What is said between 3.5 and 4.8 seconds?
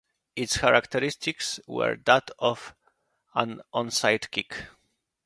onside kick.